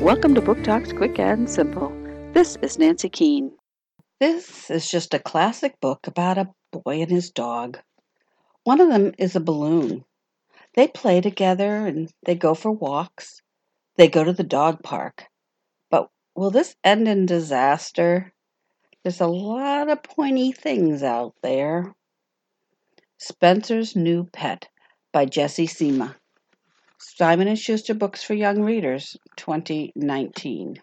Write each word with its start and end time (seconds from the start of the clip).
Welcome 0.00 0.36
to 0.36 0.40
Book 0.40 0.62
Talks 0.62 0.92
Quick 0.92 1.18
and 1.18 1.50
Simple. 1.50 1.92
This 2.32 2.56
is 2.62 2.78
Nancy 2.78 3.08
Keane. 3.08 3.50
This 4.20 4.70
is 4.70 4.88
just 4.88 5.12
a 5.12 5.18
classic 5.18 5.80
book 5.80 6.06
about 6.06 6.38
a 6.38 6.50
boy 6.70 7.02
and 7.02 7.10
his 7.10 7.30
dog. 7.30 7.80
One 8.62 8.80
of 8.80 8.90
them 8.90 9.12
is 9.18 9.34
a 9.34 9.40
balloon. 9.40 10.04
They 10.76 10.86
play 10.86 11.20
together 11.20 11.84
and 11.84 12.08
they 12.24 12.36
go 12.36 12.54
for 12.54 12.70
walks. 12.70 13.42
They 13.96 14.06
go 14.06 14.22
to 14.22 14.32
the 14.32 14.44
dog 14.44 14.84
park. 14.84 15.24
But 15.90 16.08
will 16.36 16.52
this 16.52 16.76
end 16.84 17.08
in 17.08 17.26
disaster? 17.26 18.32
There's 19.02 19.20
a 19.20 19.26
lot 19.26 19.90
of 19.90 20.04
pointy 20.04 20.52
things 20.52 21.02
out 21.02 21.34
there. 21.42 21.92
Spencer's 23.18 23.96
New 23.96 24.28
Pet 24.32 24.68
by 25.12 25.24
Jessie 25.24 25.66
Sima. 25.66 26.14
Simon 27.00 27.54
& 27.54 27.56
Schuster 27.56 27.94
Books 27.94 28.24
for 28.24 28.34
Young 28.34 28.62
Readers, 28.62 29.16
2019. 29.36 30.80